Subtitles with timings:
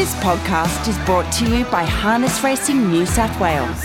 [0.00, 3.84] This podcast is brought to you by Harness Racing New South Wales.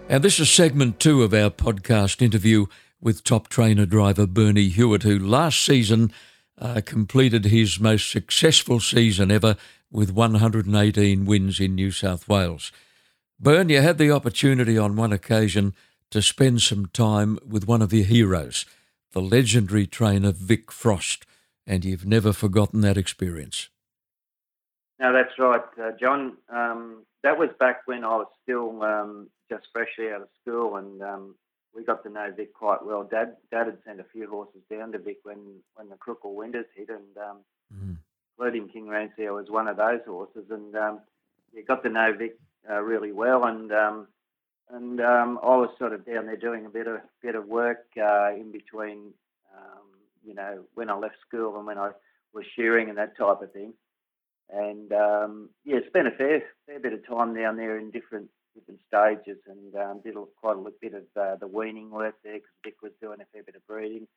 [0.10, 2.68] And this is segment two of our podcast interview
[3.02, 6.12] with top trainer driver Bernie Hewitt, who last season
[6.58, 9.56] uh, completed his most successful season ever
[9.92, 12.72] with 118 wins in New South Wales.
[13.40, 15.74] Bern, you had the opportunity on one occasion
[16.12, 18.66] to spend some time with one of your heroes,
[19.12, 21.26] the legendary trainer Vic Frost,
[21.66, 23.70] and you've never forgotten that experience.
[25.00, 26.38] No, that's right, uh, John.
[26.50, 31.02] Um, that was back when I was still um, just freshly out of school, and
[31.02, 31.36] um,
[31.76, 33.04] we got to know Vic quite well.
[33.04, 35.40] Dad, Dad had sent a few horses down to Vic when
[35.76, 37.38] when the Crookle Winters hit, and um,
[37.74, 37.98] mm.
[38.38, 41.00] including King Rancio was one of those horses, and um,
[41.54, 42.38] you got to know Vic
[42.70, 44.08] uh, really well, and um,
[44.70, 47.86] and um, I was sort of down there doing a bit of bit of work
[47.98, 49.14] uh, in between,
[49.56, 49.88] um,
[50.26, 51.92] you know, when I left school and when I
[52.34, 53.74] was shearing and that type of thing,
[54.50, 58.80] and um, yeah, spent a fair fair bit of time down there in different different
[58.88, 62.82] stages, and um, did quite a bit of uh, the weaning work there because Dick
[62.82, 64.08] was doing a fair bit of breeding.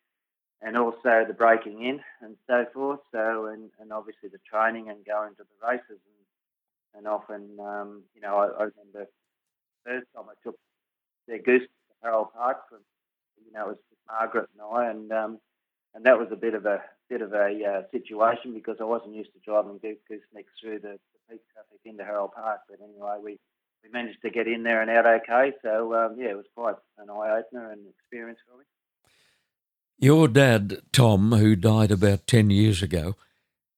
[0.62, 3.00] And also the breaking in and so forth.
[3.12, 6.15] So and, and obviously the training and going to the races and
[6.96, 9.06] and often, um, you know, I, I remember the
[9.84, 10.56] first time I took
[11.28, 12.78] their goose to Harold Park from,
[13.44, 15.38] you know, it was Margaret and I, and um,
[15.94, 19.14] and that was a bit of a bit of a uh, situation because I wasn't
[19.14, 22.60] used to driving goose goosenecks through the, the peak traffic into Harold Park.
[22.68, 23.38] But anyway, we
[23.82, 25.52] we managed to get in there and out okay.
[25.62, 28.64] So um, yeah, it was quite an eye opener and experience for me.
[29.98, 33.16] Your dad, Tom, who died about ten years ago,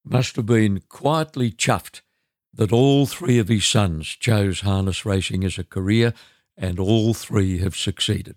[0.04, 2.00] must have been quietly chuffed
[2.54, 6.12] that all three of his sons chose harness racing as a career
[6.56, 8.36] and all three have succeeded.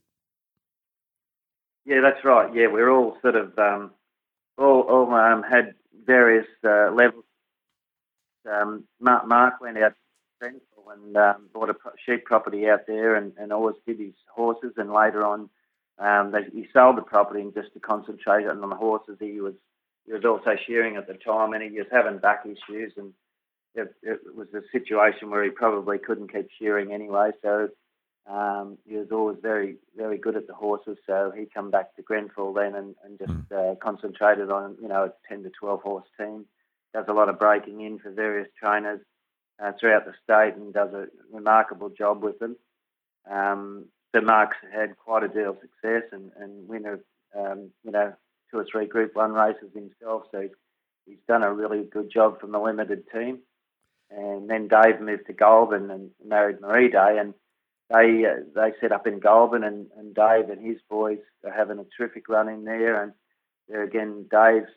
[1.86, 2.54] Yeah, that's right.
[2.54, 3.92] Yeah, we're all sort of um,
[4.58, 5.74] all, all um, had
[6.06, 7.26] various uh, levels.
[8.50, 9.94] Um, Mark, went out
[10.42, 14.74] and um, bought a sheep property out there and, and always did his horses.
[14.78, 15.50] And later on,
[16.00, 19.18] um, they, he sold the property and just to concentrate on the horses.
[19.20, 19.54] He was
[20.06, 23.14] he was also shearing at the time, and he was having back issues and
[23.76, 27.32] it, it, was a situation where he probably couldn't keep shearing anyway.
[27.42, 27.70] So
[28.30, 30.98] um, he was always very, very good at the horses.
[31.08, 33.72] So he come back to Grenfell then and, and just mm.
[33.72, 36.46] uh, concentrated on, you know, a 10 to 12 horse team.
[36.94, 39.00] Does a lot of breaking in for various trainers
[39.64, 42.58] uh, throughout the state and does a remarkable job with them.
[43.30, 47.00] Um, so Mark's had quite a deal of success and, and winner,
[47.38, 48.14] um, you know,
[48.50, 50.24] two or three Group One races himself.
[50.34, 50.52] So he's,
[51.06, 53.40] he's done a really good job from the limited team
[54.16, 57.34] and then Dave moved to Goulburn and married Marie Day, and
[57.90, 61.80] they uh, they set up in Goulburn, and, and Dave and his boys are having
[61.80, 63.14] a terrific run in there, and
[63.68, 64.72] there again, Dave's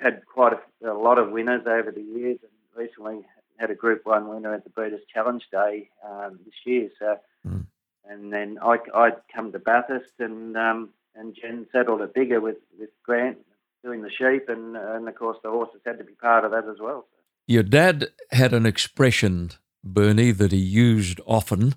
[0.00, 3.24] had quite a, a lot of winners over the years, and recently
[3.58, 6.90] had a Group One winner at the Breeders' Challenge Day um, this year.
[6.98, 7.66] So, mm.
[8.08, 12.58] and then I I come to Bathurst, and um, and Jen settled it bigger with
[12.78, 13.38] with Grant
[13.84, 16.68] doing the sheep, and and of course the horses had to be part of that
[16.68, 17.06] as well.
[17.10, 17.15] So.
[17.46, 19.50] Your dad had an expression,
[19.84, 21.74] Bernie, that he used often,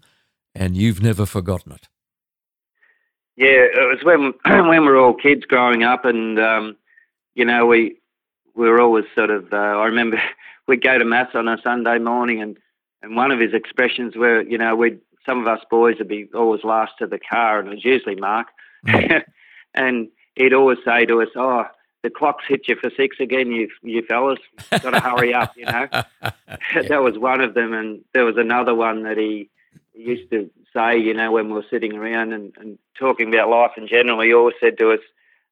[0.56, 1.88] and you've never forgotten it.
[3.35, 4.34] Yeah, it was when
[4.68, 6.75] when we were all kids growing up, and um,
[7.35, 7.97] you know we
[8.56, 9.53] we were always sort of.
[9.53, 10.22] Uh, I remember
[10.68, 12.58] we'd go to mass on a Sunday morning, and
[13.02, 16.28] and one of his expressions were, you know, we'd some of us boys would be
[16.34, 18.47] always last to the car, and it was usually Mark,
[18.85, 19.23] mm.
[19.76, 21.66] and he'd always say to us, "Oh,
[22.03, 24.40] the clock's hit you for six again, you you fellas.
[24.69, 25.87] Got to hurry up, you know.
[26.22, 29.49] that was one of them, and there was another one that he,
[29.93, 33.49] he used to say, you know, when we were sitting around and, and talking about
[33.49, 34.22] life in general.
[34.22, 34.99] He always said to us,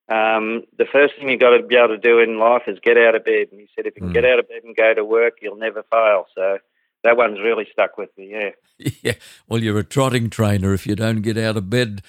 [0.10, 2.98] um, "The first thing you got to be able to do in life is get
[2.98, 4.14] out of bed." And he said, "If you can mm.
[4.14, 6.60] get out of bed and go to work, you'll never fail." So
[7.04, 8.32] that one's really stuck with me.
[8.32, 8.52] Yeah.
[9.02, 9.14] Yeah.
[9.50, 10.72] Well, you're a trotting trainer.
[10.72, 12.04] If you don't get out of bed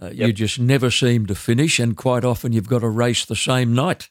[0.00, 0.26] uh, yep.
[0.26, 3.74] You just never seem to finish, and quite often you've got to race the same
[3.74, 4.10] night.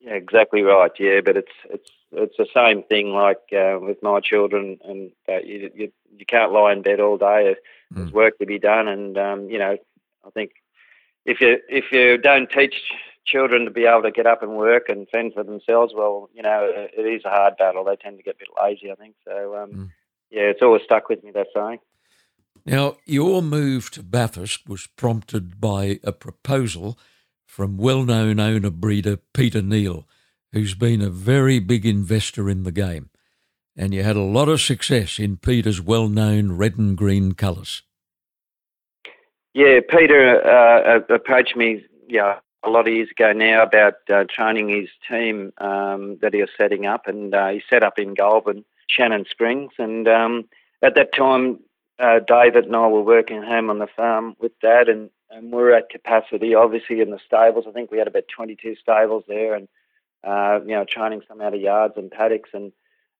[0.00, 0.90] Yeah, exactly right.
[0.98, 5.38] Yeah, but it's it's it's the same thing like uh, with my children, and uh,
[5.38, 7.54] you, you you can't lie in bed all day.
[7.90, 8.12] There's mm.
[8.12, 9.76] work to be done, and um, you know,
[10.26, 10.52] I think
[11.24, 12.74] if you if you don't teach
[13.24, 16.42] children to be able to get up and work and fend for themselves, well, you
[16.42, 17.84] know, it, it is a hard battle.
[17.84, 19.14] They tend to get a bit lazy, I think.
[19.24, 19.90] So, um, mm.
[20.30, 21.78] yeah, it's always stuck with me that saying.
[22.64, 26.96] Now, your move to Bathurst was prompted by a proposal
[27.44, 30.06] from well-known owner breeder Peter Neal,
[30.52, 33.10] who's been a very big investor in the game,
[33.76, 37.82] and you had a lot of success in Peter's well-known red and green colours.
[39.54, 44.68] Yeah, Peter uh, approached me, yeah, a lot of years ago now about uh, training
[44.68, 48.64] his team um, that he was setting up, and uh, he set up in Goulburn,
[48.86, 50.48] Shannon Springs, and um,
[50.80, 51.58] at that time,
[51.98, 55.62] uh, David and I were working home on the farm with Dad, and, and we
[55.62, 57.64] are at capacity, obviously in the stables.
[57.68, 59.68] I think we had about 22 stables there, and
[60.24, 62.72] uh, you know, training some out of yards and paddocks, and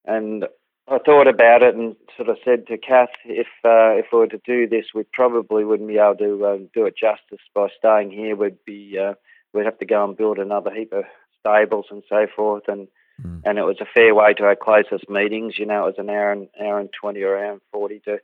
[0.04, 0.46] and
[0.88, 4.26] I thought about it and sort of said to Kath, if uh, if we were
[4.26, 8.10] to do this, we probably wouldn't be able to uh, do it justice by staying
[8.10, 8.34] here.
[8.34, 9.14] We'd be uh,
[9.52, 11.04] we'd have to go and build another heap of
[11.38, 12.88] stables and so forth, and
[13.24, 13.42] mm.
[13.44, 15.58] and it was a fair way to our closest meetings.
[15.58, 18.18] You know, it was an hour and hour and twenty or hour and forty to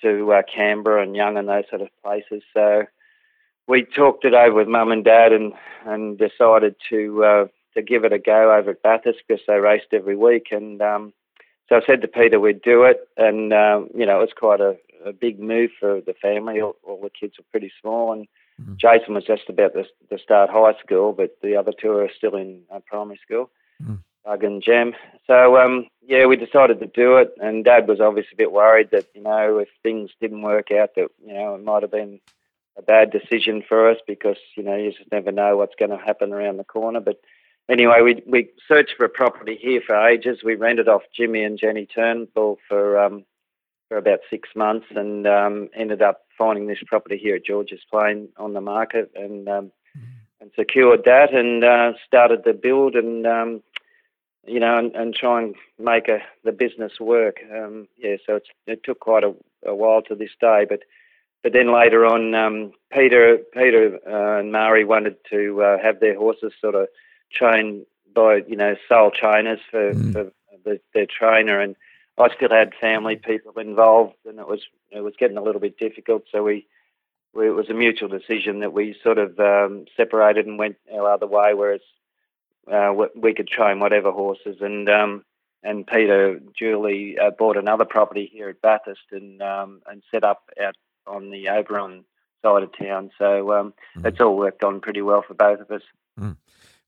[0.00, 2.42] to uh, Canberra and Young and those sort of places.
[2.54, 2.84] So
[3.68, 5.52] we talked it over with Mum and Dad and
[5.84, 9.92] and decided to uh, to give it a go over at Bathurst because they raced
[9.92, 10.80] every week and.
[10.80, 11.12] Um,
[11.68, 14.60] so I said to Peter we'd do it, and um, you know it was quite
[14.60, 16.60] a, a big move for the family.
[16.60, 18.26] All, all the kids were pretty small, and
[18.60, 18.74] mm-hmm.
[18.76, 22.36] Jason was just about to, to, start high school, but the other two are still
[22.36, 23.50] in uh, primary school.
[23.82, 23.94] Mm-hmm.
[24.24, 24.94] Doug and Jem.
[25.26, 28.90] So um, yeah, we decided to do it, and Dad was obviously a bit worried
[28.92, 32.20] that you know if things didn't work out, that you know it might have been
[32.76, 35.96] a bad decision for us because you know you just never know what's going to
[35.96, 37.00] happen around the corner.
[37.00, 37.20] But
[37.68, 40.38] anyway, we we searched for a property here for ages.
[40.44, 43.24] We rented off Jimmy and Jenny Turnbull for um,
[43.88, 48.28] for about six months, and um, ended up finding this property here at Georges Plain
[48.36, 50.06] on the market, and um, mm-hmm.
[50.40, 53.62] and secured that, and uh, started the build, and um,
[54.46, 57.36] you know, and, and try and make a, the business work.
[57.54, 59.34] Um, yeah, so it took quite a,
[59.64, 60.80] a while to this day, but
[61.42, 66.16] but then later on, um, Peter, Peter uh, and Mari wanted to uh, have their
[66.16, 66.86] horses sort of
[67.32, 67.84] trained
[68.14, 70.12] by you know sole trainers for, mm.
[70.12, 70.32] for
[70.64, 71.74] the, their trainer, and
[72.18, 74.60] I still had family people involved, and it was
[74.90, 76.24] it was getting a little bit difficult.
[76.30, 76.66] So we,
[77.34, 81.10] we it was a mutual decision that we sort of um, separated and went our
[81.12, 81.80] other way, whereas
[82.70, 85.24] uh, we could train whatever horses, and um,
[85.62, 90.50] and Peter Julie uh, bought another property here at Bathurst and um, and set up
[90.62, 90.74] out
[91.06, 92.04] on the Oberon
[92.42, 93.10] side of town.
[93.18, 94.06] So um, mm.
[94.06, 95.82] it's all worked on pretty well for both of us.
[96.18, 96.36] Mm.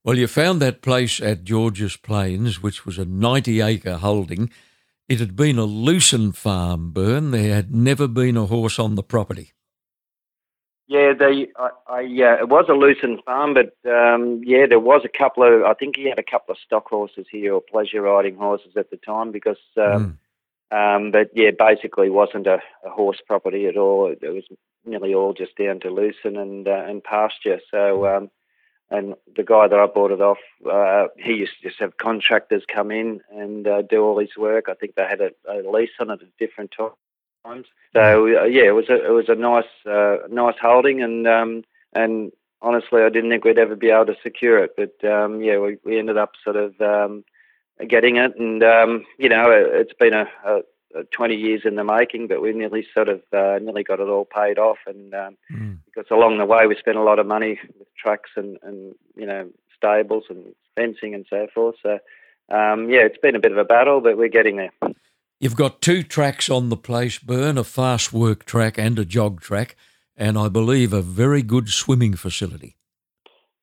[0.04, 4.50] Well, you found that place at Georges Plains, which was a 90 acre holding.
[5.08, 7.30] It had been a lucerne farm, Bern.
[7.30, 9.52] There had never been a horse on the property.
[10.86, 15.02] Yeah, they, I, I uh, it was a lucerne farm, but um, yeah, there was
[15.04, 15.62] a couple of.
[15.62, 18.90] I think he had a couple of stock horses here or pleasure riding horses at
[18.90, 19.58] the time because.
[19.76, 20.18] Um,
[20.72, 20.96] mm.
[20.96, 24.12] um, but yeah, basically wasn't a, a, horse property at all.
[24.12, 24.44] It was
[24.84, 27.60] nearly all just down to lucerne and uh, and pasture.
[27.70, 28.04] So hmm.
[28.04, 28.30] um,
[28.90, 30.38] and the guy that I bought it off,
[30.70, 34.66] uh, he used to just have contractors come in and uh, do all his work.
[34.68, 36.92] I think they had a, a lease on it at a different times.
[37.94, 41.64] So uh, yeah, it was a it was a nice uh, nice holding, and um,
[41.92, 42.32] and
[42.62, 45.76] honestly, I didn't think we'd ever be able to secure it, but um, yeah, we,
[45.84, 47.24] we ended up sort of um,
[47.86, 50.62] getting it, and um, you know, it, it's been a, a
[50.96, 54.08] uh, 20 years in the making, but we nearly sort of uh, nearly got it
[54.08, 54.78] all paid off.
[54.86, 55.78] And um, mm.
[55.86, 59.26] because along the way we spent a lot of money with trucks and, and you
[59.26, 61.76] know stables and fencing and so forth.
[61.82, 61.98] So
[62.48, 64.72] um, yeah, it's been a bit of a battle, but we're getting there.
[65.40, 69.40] You've got two tracks on the place, Bern, a fast work track and a jog
[69.40, 69.76] track,
[70.16, 72.76] and I believe a very good swimming facility.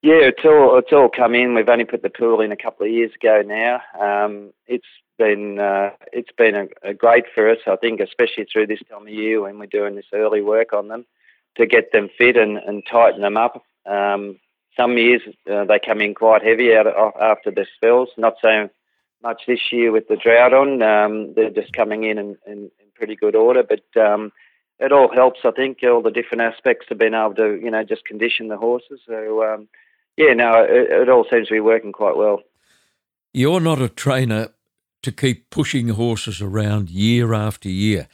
[0.03, 1.53] Yeah, it's all it's all come in.
[1.53, 3.81] We've only put the pool in a couple of years ago now.
[3.99, 4.87] Um, it's
[5.19, 9.03] been uh, it's been a, a, great for us, I think, especially through this time
[9.03, 11.05] of year when we're doing this early work on them
[11.57, 13.63] to get them fit and, and tighten them up.
[13.85, 14.39] Um,
[14.75, 16.87] some years uh, they come in quite heavy out
[17.19, 18.09] after the spells.
[18.17, 18.69] Not so
[19.23, 20.81] much this year with the drought on.
[20.81, 24.31] Um, they're just coming in in, in, in pretty good order, but um,
[24.79, 25.41] it all helps.
[25.43, 28.57] I think all the different aspects of being able to you know just condition the
[28.57, 28.99] horses.
[29.07, 29.67] So um,
[30.17, 32.41] yeah, no, it, it all seems to be working quite well.
[33.33, 34.49] You're not a trainer
[35.03, 38.07] to keep pushing horses around year after year.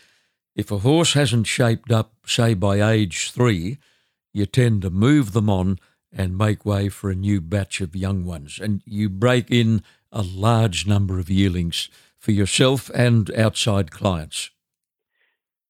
[0.56, 3.78] If a horse hasn't shaped up, say by age three,
[4.34, 5.80] you tend to move them on
[6.12, 8.60] and make way for a new batch of young ones.
[8.62, 14.50] And you break in a large number of yearlings for yourself and outside clients.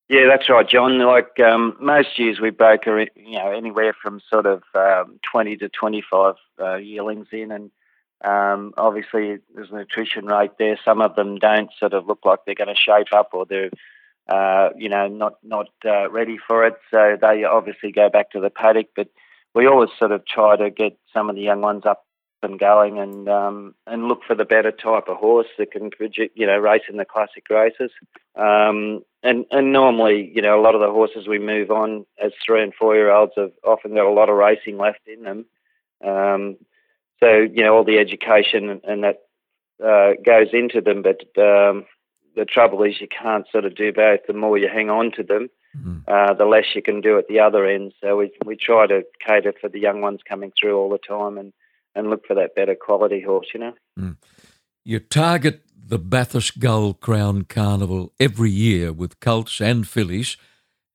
[0.10, 1.00] Yeah, that's right, John.
[1.00, 5.70] Like um, most years, we break you know, anywhere from sort of um, 20 to
[5.70, 7.72] 25 uh, yearlings in, and
[8.24, 10.79] um, obviously there's a nutrition rate there.
[10.86, 13.70] Some of them don't sort of look like they're going to shape up, or they're,
[14.29, 16.75] uh, you know, not not uh, ready for it.
[16.89, 18.88] So they obviously go back to the paddock.
[18.96, 19.10] But
[19.53, 22.06] we always sort of try to get some of the young ones up
[22.44, 25.89] and going and um, and look for the better type of horse that can
[26.36, 27.91] you know race in the classic races.
[28.36, 32.32] Um, and and normally you know a lot of the horses we move on as
[32.46, 35.46] three and four year olds have often got a lot of racing left in them.
[36.06, 36.58] Um,
[37.20, 39.22] so you know all the education and, and that
[39.84, 41.86] uh, goes into them, but um,
[42.36, 44.22] the trouble is you can't sort of do both.
[44.27, 46.00] The more you hang on to them, mm-hmm.
[46.08, 47.94] uh, the less you can do at the other end.
[48.00, 51.39] So we we try to cater for the young ones coming through all the time
[51.39, 51.51] and
[51.97, 53.73] and look for that better quality horse, you know.
[53.99, 54.17] Mm.
[54.85, 60.37] You target the Bathurst Gold Crown Carnival every year with colts and fillies,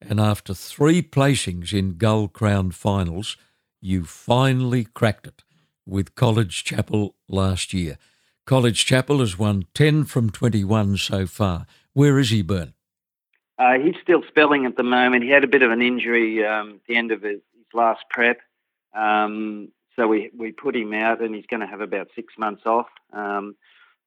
[0.01, 3.37] and after three placings in Gold Crown finals,
[3.81, 5.43] you finally cracked it
[5.85, 7.99] with College Chapel last year.
[8.47, 11.67] College Chapel has won 10 from 21 so far.
[11.93, 12.75] Where is he, Bern?
[13.59, 15.25] Uh, he's still spelling at the moment.
[15.25, 18.01] He had a bit of an injury um, at the end of his, his last
[18.11, 18.41] prep.
[18.95, 22.63] Um, so we, we put him out, and he's going to have about six months
[22.67, 22.89] off.
[23.13, 23.57] Um,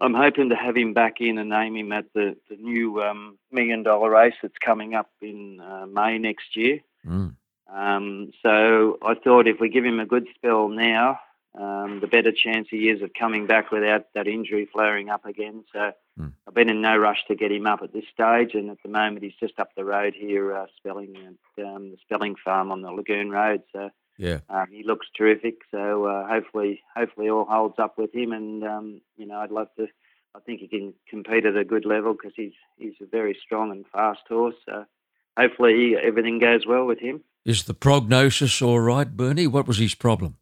[0.01, 3.37] I'm hoping to have him back in and name him at the, the new um,
[3.51, 6.79] million dollar race that's coming up in uh, May next year.
[7.07, 7.35] Mm.
[7.73, 11.19] Um, so I thought if we give him a good spell now,
[11.57, 15.63] um, the better chance he is of coming back without that injury flaring up again.
[15.71, 16.33] So mm.
[16.45, 18.89] I've been in no rush to get him up at this stage, and at the
[18.89, 22.81] moment he's just up the road here, uh, spelling at um, the spelling farm on
[22.81, 23.61] the Lagoon Road.
[23.71, 25.61] So yeah, um, he looks terrific.
[25.71, 28.31] So uh, hopefully, hopefully all holds up with him.
[28.31, 29.87] And um, you know, I'd love to.
[30.35, 33.71] I think he can compete at a good level because he's he's a very strong
[33.71, 34.55] and fast horse.
[34.65, 34.85] So
[35.37, 37.21] hopefully everything goes well with him.
[37.45, 39.47] Is the prognosis all right, Bernie?
[39.47, 40.37] What was his problem?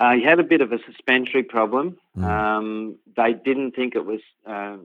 [0.00, 1.96] Uh, he had a bit of a suspensory problem.
[2.16, 2.24] Mm.
[2.24, 4.76] Um, they didn't think it was uh,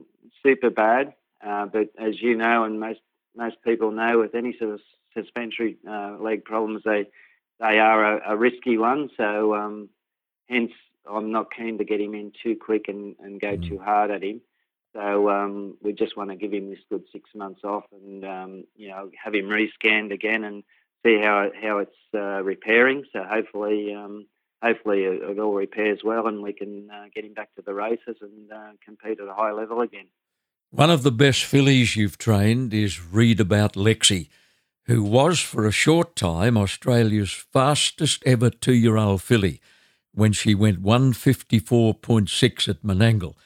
[0.42, 3.00] super bad, uh, but as you know, and most
[3.36, 4.80] most people know, with any sort of
[5.14, 7.08] suspensory uh, leg problems, they
[7.60, 9.10] they are a, a risky one.
[9.16, 9.90] So um,
[10.48, 10.72] hence,
[11.08, 13.68] I'm not keen to get him in too quick and, and go mm.
[13.68, 14.40] too hard at him.
[14.94, 18.64] So um, we just want to give him this good six months off, and um,
[18.74, 20.64] you know have him rescanned again and
[21.04, 23.04] see how how it's uh, repairing.
[23.12, 24.26] So hopefully, um,
[24.60, 27.72] hopefully it, it, all repairs well, and we can uh, get him back to the
[27.72, 30.06] races and uh, compete at a high level again.
[30.72, 34.28] One of the best fillies you've trained is Read About Lexi
[34.86, 39.60] who was for a short time Australia's fastest ever two year old filly
[40.12, 43.36] when she went 154.6 at Menangle.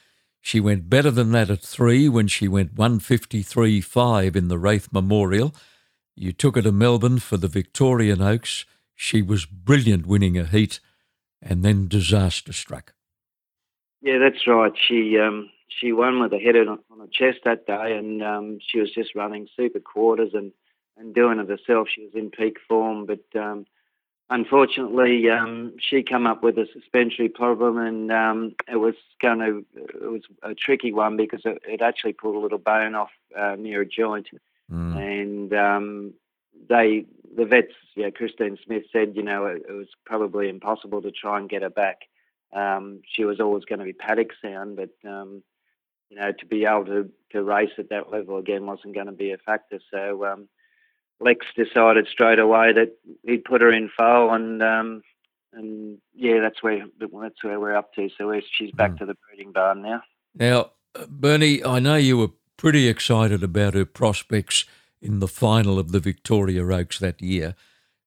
[0.41, 5.55] She went better than that at three when she went 153.5 in the Raith Memorial.
[6.15, 8.65] You took her to Melbourne for the Victorian Oaks.
[8.95, 10.79] She was brilliant winning a heat,
[11.41, 12.93] and then disaster struck.
[14.01, 14.71] Yeah, that's right.
[14.87, 18.59] She um, she won with a head on, on her chest that day, and um,
[18.65, 20.51] she was just running super quarters and
[20.97, 21.87] and doing it herself.
[21.93, 23.65] She was in peak form, but um,
[24.29, 29.65] unfortunately, um, she came up with a suspensory problem, and um, it was going to
[29.75, 33.55] it was a tricky one because it, it actually pulled a little bone off uh,
[33.57, 34.27] near a joint,
[34.71, 34.97] mm.
[34.97, 36.13] and um,
[36.69, 41.11] they the vets, yeah, Christine Smith said, you know, it, it, was probably impossible to
[41.11, 42.03] try and get her back.
[42.53, 45.43] Um, she was always going to be paddock sound, but um,
[46.09, 49.11] you know, to be able to, to race at that level again wasn't going to
[49.11, 49.79] be a factor.
[49.91, 50.47] So um,
[51.19, 55.01] Lex decided straight away that he'd put her in foal, and um,
[55.53, 58.09] and yeah, that's where that's where we're up to.
[58.17, 58.97] So she's back mm.
[58.99, 60.01] to the breeding barn now.
[60.33, 60.71] Now,
[61.07, 64.65] Bernie, I know you were pretty excited about her prospects
[65.01, 67.55] in the final of the Victoria Oaks that year.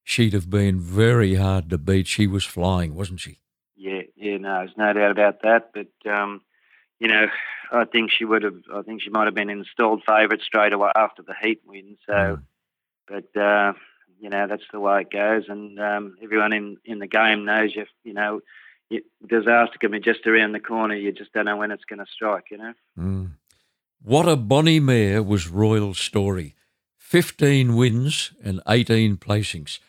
[0.03, 2.07] She'd have been very hard to beat.
[2.07, 3.39] She was flying, wasn't she?
[3.75, 5.71] Yeah, yeah, no, there's no doubt about that.
[5.73, 6.41] But um,
[6.99, 7.25] you know,
[7.71, 8.61] I think she would have.
[8.71, 11.97] I think she might have been installed favourite straight away after the heat win.
[12.05, 12.13] So.
[12.13, 12.43] Mm
[13.09, 13.73] but uh,
[14.19, 17.75] you know that's the way it goes, and um, everyone in, in the game knows
[17.75, 17.85] you.
[18.03, 18.41] You know,
[18.89, 20.95] you, disaster can be just around the corner.
[20.95, 22.45] You just don't know when it's going to strike.
[22.51, 22.73] You know.
[22.97, 23.31] Mm.
[24.01, 26.55] What a bonny mare was Royal Story.
[26.97, 29.79] 15 wins and 18 placings.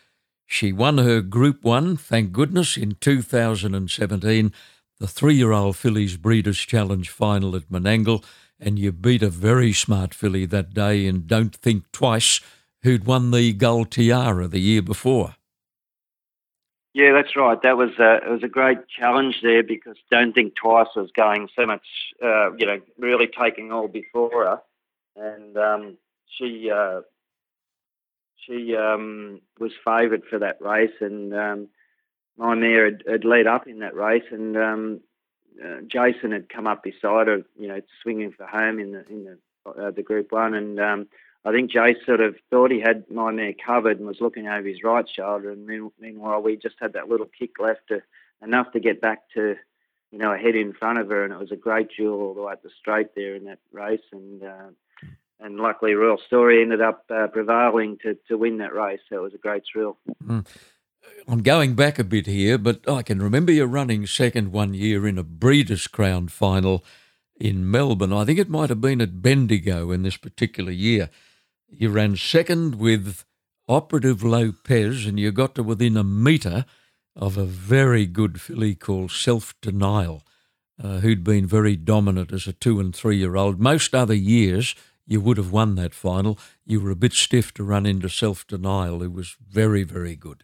[0.47, 4.51] She won her Group 1, thank goodness, in 2017,
[4.99, 8.23] the three year old fillies Breeders' Challenge final at Menangle,
[8.59, 12.41] and you beat a very smart filly that day in Don't Think Twice
[12.83, 15.35] who'd won the Gold Tiara the year before.
[16.93, 17.61] Yeah, that's right.
[17.61, 21.47] That was a, it was a great challenge there because Don't Think Twice was going
[21.55, 21.85] so much,
[22.21, 24.61] uh, you know, really taking all before her,
[25.15, 25.97] and um,
[26.27, 27.01] she uh,
[28.45, 31.67] she um, was favoured for that race, and um,
[32.37, 34.99] my mare had, had, led up in that race, and um,
[35.63, 39.23] uh, Jason had come up beside her, you know, swinging for home in the in
[39.23, 39.37] the
[39.69, 41.07] uh, the Group One, and um,
[41.43, 44.67] I think Jay sort of thought he had my mare covered and was looking over
[44.67, 48.01] his right shoulder, and meanwhile we just had that little kick left to,
[48.43, 49.55] enough to get back to,
[50.11, 52.41] you know, ahead in front of her, and it was a great duel all the
[52.41, 54.69] way up the straight there in that race, and uh,
[55.39, 59.23] and luckily Royal Story ended up uh, prevailing to, to win that race, so it
[59.23, 59.97] was a great thrill.
[60.23, 60.45] Mm.
[61.27, 65.07] I'm going back a bit here, but I can remember you running second one year
[65.07, 66.83] in a Breeders' Crown final
[67.35, 68.13] in Melbourne.
[68.13, 71.09] I think it might have been at Bendigo in this particular year.
[71.71, 73.23] You ran second with
[73.67, 76.65] Operative Lopez, and you got to within a metre
[77.15, 80.23] of a very good filly called Self Denial,
[80.81, 83.59] uh, who'd been very dominant as a two and three year old.
[83.59, 84.75] Most other years,
[85.07, 86.37] you would have won that final.
[86.65, 90.43] You were a bit stiff to run into Self Denial, It was very, very good.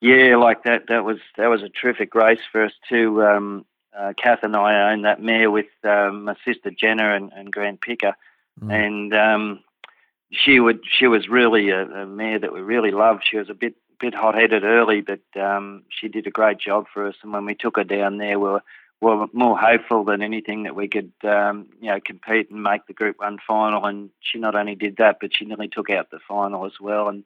[0.00, 0.84] Yeah, like that.
[0.88, 3.22] That was that was a terrific race for us too.
[3.24, 3.66] Um,
[3.96, 7.80] uh, Kath and I owned that mare with um, my sister Jenna and, and Grant
[7.80, 8.14] Picker,
[8.60, 8.72] mm.
[8.72, 9.60] and um,
[10.30, 13.24] she would she was really a, a, mare that we really loved.
[13.28, 16.86] She was a bit bit hot headed early, but um, she did a great job
[16.92, 17.16] for us.
[17.22, 18.62] And when we took her down there, we were,
[19.00, 22.86] we were more hopeful than anything that we could um, you know compete and make
[22.86, 23.84] the Group One final.
[23.86, 27.08] And she not only did that, but she nearly took out the final as well.
[27.08, 27.24] And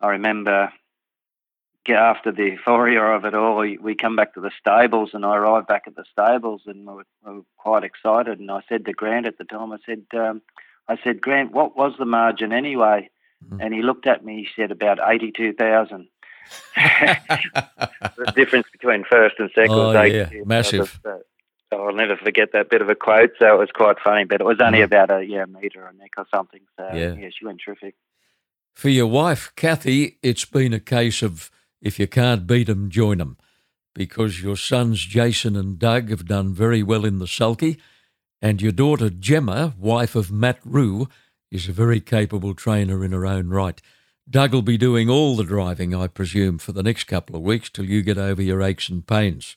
[0.00, 0.72] I remember
[1.84, 5.24] get after the euphoria of it all, we, we come back to the stables, and
[5.24, 8.38] I arrived back at the stables, and we were, we were quite excited.
[8.38, 10.42] And I said to Grant at the time, I said, um,
[10.88, 13.08] I said, Grant, what was the margin anyway?
[13.44, 13.60] Mm-hmm.
[13.60, 14.38] And he looked at me.
[14.44, 16.08] He said about eighty-two thousand.
[16.76, 21.00] the difference between first and second oh, was yeah, massive.
[21.02, 23.30] So I'll never forget that bit of a quote.
[23.38, 24.84] So it was quite funny, but it was only mm.
[24.84, 26.60] about a yeah meter or neck or something.
[26.78, 27.14] So yeah.
[27.14, 27.94] yeah, she went terrific.
[28.74, 33.18] For your wife, Kathy, it's been a case of if you can't beat them, join
[33.18, 33.36] them,
[33.94, 37.78] because your sons Jason and Doug have done very well in the sulky,
[38.42, 41.08] and your daughter Gemma, wife of Matt Rue,
[41.52, 43.80] is a very capable trainer in her own right.
[44.28, 47.70] Doug will be doing all the driving, I presume, for the next couple of weeks
[47.70, 49.56] till you get over your aches and pains.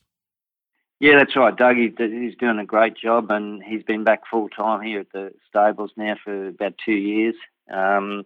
[1.00, 1.56] Yeah, that's right.
[1.56, 5.34] Doug, he's doing a great job, and he's been back full time here at the
[5.50, 7.36] stables now for about two years.
[7.72, 8.26] Um,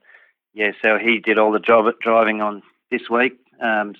[0.54, 3.95] yeah, so he did all the job driving on this week um,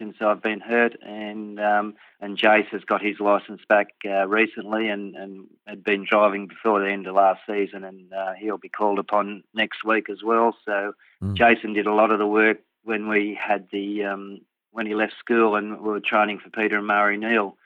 [0.00, 4.88] since I've been hurt, and um, and Jace has got his license back uh, recently,
[4.88, 8.70] and, and had been driving before the end of last season, and uh, he'll be
[8.70, 10.56] called upon next week as well.
[10.64, 11.34] So mm.
[11.34, 14.40] Jason did a lot of the work when we had the um,
[14.72, 17.56] when he left school, and we were training for Peter and Murray Neal,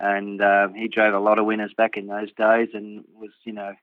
[0.00, 3.52] and uh, he drove a lot of winners back in those days, and was you
[3.52, 3.74] know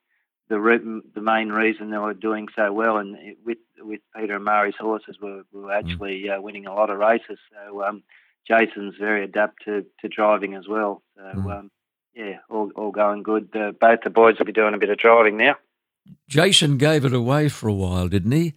[0.52, 4.36] the re- the main reason they were doing so well, and it, with with Peter
[4.36, 5.80] and Murray's horses, were, were mm.
[5.80, 7.40] actually uh, winning a lot of races.
[7.52, 8.04] So um,
[8.46, 11.02] Jason's very adept to, to driving as well.
[11.16, 11.60] So mm.
[11.60, 11.72] um,
[12.14, 13.50] yeah, all all going good.
[13.56, 15.56] Uh, both the boys will be doing a bit of driving now.
[16.28, 18.54] Jason gave it away for a while, didn't he?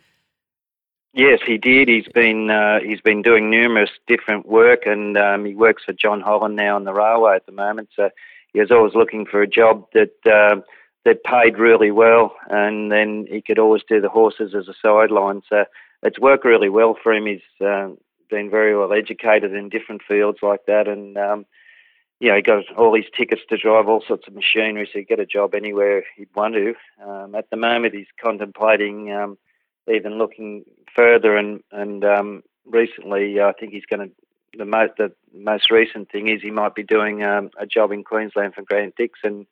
[1.13, 1.87] Yes, he did.
[1.87, 6.21] He's been uh, he's been doing numerous different work, and um, he works for John
[6.21, 7.91] Holland now on the railway at the moment.
[7.95, 8.11] So
[8.53, 10.57] he was always looking for a job that uh,
[11.05, 15.43] that paid really well, and then he could always do the horses as a sideline.
[15.49, 15.65] So
[16.03, 17.27] it's worked really well for him.
[17.27, 17.91] He's uh,
[18.31, 21.47] been very well educated in different fields like that, and um,
[22.21, 25.21] yeah, he got all his tickets to drive all sorts of machinery, so he'd get
[25.21, 26.75] a job anywhere he'd want to.
[27.07, 29.37] Um, at the moment, he's contemplating um,
[29.93, 30.65] even looking
[30.97, 34.15] further, and and um, recently, I think he's going to.
[34.57, 38.05] The most the most recent thing is he might be doing um, a job in
[38.05, 39.49] Queensland for Grant Dixon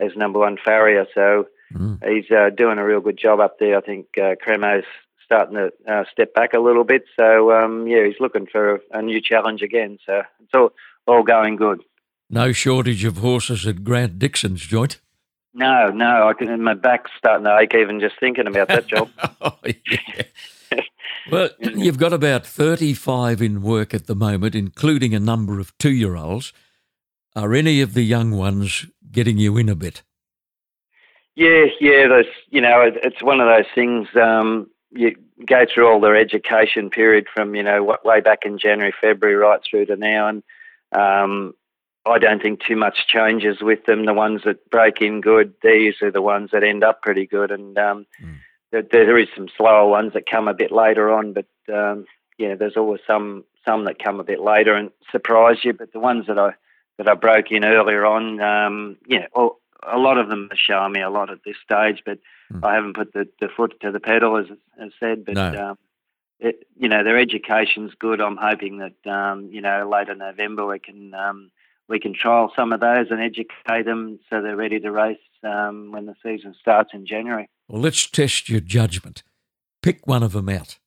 [0.00, 1.06] as number one farrier.
[1.14, 1.98] So mm.
[2.06, 3.76] he's uh, doing a real good job up there.
[3.76, 4.84] I think uh, Cremo's
[5.24, 7.04] starting to uh, step back a little bit.
[7.18, 9.98] So um, yeah, he's looking for a, a, new challenge again.
[10.06, 10.72] So it's all
[11.06, 11.82] all going good.
[12.30, 15.00] No shortage of horses at Grant Dixon's joint.
[15.54, 16.62] No, no, I can.
[16.62, 19.10] My back's starting to ache even just thinking about that job.
[19.40, 19.56] oh,
[21.30, 26.52] well, you've got about thirty-five in work at the moment, including a number of two-year-olds.
[27.34, 30.02] Are any of the young ones getting you in a bit?
[31.34, 32.06] Yeah, yeah.
[32.06, 34.06] Those, you know, it, it's one of those things.
[34.14, 38.94] Um, you go through all their education period from you know way back in January,
[39.00, 40.42] February, right through to now, and
[40.92, 41.54] um,
[42.06, 44.06] I don't think too much changes with them.
[44.06, 47.50] The ones that break in good, these are the ones that end up pretty good,
[47.50, 48.36] and um, mm.
[48.70, 52.04] there, there is some slower ones that come a bit later on, but um,
[52.38, 55.72] yeah, there's always some some that come a bit later and surprise you.
[55.72, 56.54] But the ones that I
[56.98, 58.40] that I broke in earlier on.
[58.40, 62.02] Um, yeah, well, a lot of them are showing me a lot at this stage,
[62.04, 62.18] but
[62.52, 62.64] mm.
[62.64, 64.46] I haven't put the, the foot to the pedal, as,
[64.80, 65.24] as said.
[65.24, 65.70] But no.
[65.70, 65.78] um,
[66.38, 68.20] it, you know, their education's good.
[68.20, 71.50] I'm hoping that um, you know later November we can um,
[71.88, 75.92] we can trial some of those and educate them so they're ready to race um,
[75.92, 77.48] when the season starts in January.
[77.68, 79.22] Well, let's test your judgment.
[79.82, 80.78] Pick one of them out.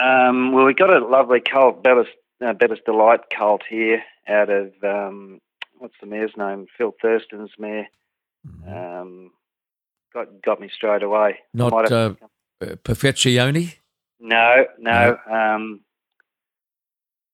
[0.00, 2.06] Um, well, we've got a lovely colt, Bettor's,
[2.44, 5.40] uh, Bettor's Delight cult here out of um,
[5.78, 6.66] what's the mare's name?
[6.76, 7.88] Phil Thurston's mare.
[8.46, 8.72] Mm-hmm.
[8.72, 9.30] Um,
[10.12, 11.38] got got me straight away.
[11.52, 12.14] Not uh,
[12.60, 12.66] uh?
[14.20, 15.18] No, no.
[15.28, 15.34] no.
[15.34, 15.80] Um,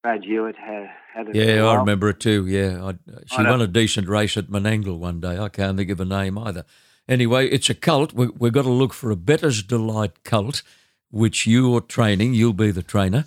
[0.02, 1.34] Brad Hewitt had, had it.
[1.34, 2.46] Yeah, I remember it too.
[2.46, 2.92] Yeah, I,
[3.26, 5.38] she I won a decent race at Menangle one day.
[5.38, 6.64] I can't think of a name either.
[7.06, 8.14] Anyway, it's a cult.
[8.14, 10.62] We, we've got to look for a Bettor's Delight cult,
[11.10, 12.34] which you're training.
[12.34, 13.26] You'll be the trainer.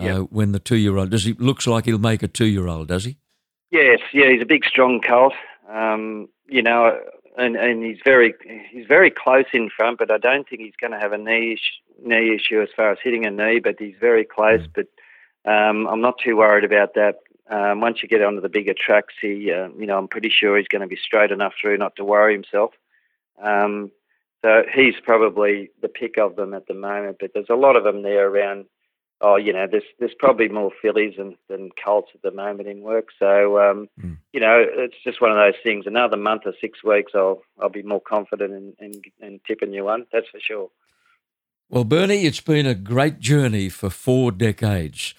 [0.00, 0.16] Yep.
[0.16, 3.18] Uh, when the two-year-old does he looks like he'll make a two-year-old, does he?
[3.70, 5.34] Yes, yeah, he's a big, strong colt.
[5.68, 6.98] Um, you know,
[7.36, 8.34] and, and he's very
[8.70, 11.58] he's very close in front, but I don't think he's going to have a knee
[12.02, 13.60] knee issue as far as hitting a knee.
[13.60, 14.60] But he's very close.
[14.60, 14.72] Mm.
[14.74, 17.16] But um, I'm not too worried about that.
[17.48, 20.56] Um, once you get onto the bigger tracks, he uh, you know I'm pretty sure
[20.56, 22.72] he's going to be straight enough through not to worry himself.
[23.42, 23.90] Um,
[24.42, 27.18] so he's probably the pick of them at the moment.
[27.20, 28.66] But there's a lot of them there around
[29.20, 32.80] oh, you know, there's there's probably more fillies than, than colts at the moment in
[32.80, 33.08] work.
[33.18, 34.16] So, um, mm.
[34.32, 35.86] you know, it's just one of those things.
[35.86, 39.84] Another month or six weeks, I'll I'll be more confident in, in, in tipping you
[39.84, 40.06] one.
[40.12, 40.70] That's for sure.
[41.68, 45.14] Well, Bernie, it's been a great journey for four decades,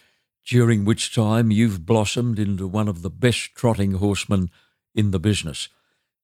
[0.46, 4.50] during which time you've blossomed into one of the best trotting horsemen
[4.94, 5.70] in the business.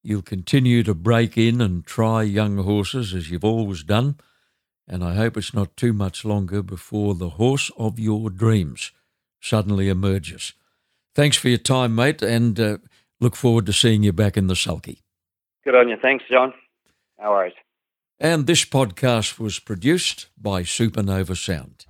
[0.02, 4.16] You'll continue to break in and try young horses as you've always done
[4.88, 8.92] and I hope it's not too much longer before the horse of your dreams
[9.40, 10.54] suddenly emerges.
[11.14, 12.78] Thanks for your time, mate, and uh,
[13.20, 15.02] look forward to seeing you back in the sulky.
[15.64, 15.96] Good on you.
[16.00, 16.54] Thanks, John.
[17.20, 17.54] No worries.
[18.18, 21.86] And this podcast was produced by Supernova Sound.